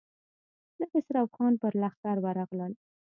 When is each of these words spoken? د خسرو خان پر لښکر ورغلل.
د 0.77 0.79
خسرو 0.91 1.23
خان 1.35 1.53
پر 1.61 1.73
لښکر 1.81 2.17
ورغلل. 2.25 2.71